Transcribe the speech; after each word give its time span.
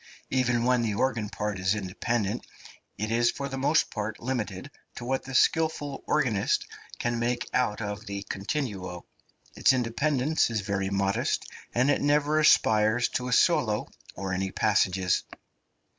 Even 0.31 0.63
when 0.63 0.81
the 0.81 0.95
organ 0.95 1.29
part 1.29 1.59
is 1.59 1.75
independent 1.75 2.43
it 2.97 3.11
is 3.11 3.29
for 3.29 3.47
the 3.47 3.57
most 3.59 3.91
part 3.91 4.19
limited 4.19 4.71
to 4.95 5.05
what 5.05 5.21
the 5.25 5.35
skilful 5.35 6.03
organist 6.07 6.65
can 6.97 7.19
make 7.19 7.47
out 7.53 7.81
of 7.83 8.07
the 8.07 8.23
continuo; 8.23 9.05
its 9.55 9.73
independence 9.73 10.49
is 10.49 10.61
very 10.61 10.89
modest, 10.89 11.45
and 11.75 11.91
it 11.91 12.01
never 12.01 12.39
aspires 12.39 13.09
to 13.09 13.27
a 13.27 13.31
solo 13.31 13.87
or 14.15 14.33
any 14.33 14.49
passages. 14.49 15.23